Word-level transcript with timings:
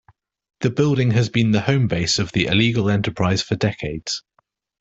The 0.61 0.71
building 0.71 1.11
has 1.11 1.29
been 1.29 1.51
the 1.51 1.61
home 1.61 1.87
base 1.87 2.17
of 2.17 2.31
the 2.31 2.45
illegal 2.47 2.89
enterprise 2.89 3.43
for 3.43 3.55
decades. 3.55 4.23